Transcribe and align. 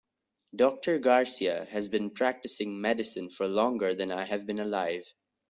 Doctor 0.55 0.97
Garcia 0.97 1.65
has 1.65 1.87
been 1.87 2.09
practicing 2.09 2.81
medicine 2.81 3.29
for 3.29 3.47
longer 3.47 3.93
than 3.93 4.11
I 4.11 4.23
have 4.25 4.47
been 4.47 4.57
alive. 4.57 5.05